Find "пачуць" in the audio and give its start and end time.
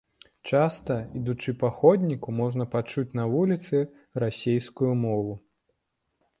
2.75-3.05